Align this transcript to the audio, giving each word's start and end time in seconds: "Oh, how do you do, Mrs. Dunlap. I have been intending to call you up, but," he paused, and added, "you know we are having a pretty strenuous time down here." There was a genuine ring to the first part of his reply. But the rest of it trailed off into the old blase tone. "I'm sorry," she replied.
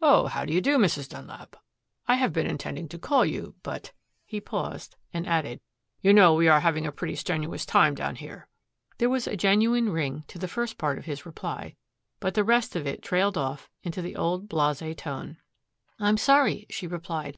"Oh, 0.00 0.26
how 0.26 0.44
do 0.44 0.52
you 0.54 0.60
do, 0.60 0.78
Mrs. 0.78 1.08
Dunlap. 1.08 1.56
I 2.06 2.14
have 2.14 2.32
been 2.32 2.46
intending 2.46 2.86
to 2.90 2.96
call 2.96 3.24
you 3.24 3.48
up, 3.56 3.62
but," 3.64 3.92
he 4.24 4.40
paused, 4.40 4.94
and 5.12 5.26
added, 5.26 5.60
"you 6.00 6.14
know 6.14 6.32
we 6.32 6.46
are 6.46 6.60
having 6.60 6.86
a 6.86 6.92
pretty 6.92 7.16
strenuous 7.16 7.66
time 7.66 7.96
down 7.96 8.14
here." 8.14 8.46
There 8.98 9.10
was 9.10 9.26
a 9.26 9.36
genuine 9.36 9.88
ring 9.90 10.22
to 10.28 10.38
the 10.38 10.46
first 10.46 10.78
part 10.78 10.96
of 10.96 11.06
his 11.06 11.26
reply. 11.26 11.74
But 12.20 12.34
the 12.34 12.44
rest 12.44 12.76
of 12.76 12.86
it 12.86 13.02
trailed 13.02 13.36
off 13.36 13.68
into 13.82 14.00
the 14.00 14.14
old 14.14 14.48
blase 14.48 14.80
tone. 14.96 15.38
"I'm 15.98 16.18
sorry," 16.18 16.66
she 16.70 16.86
replied. 16.86 17.36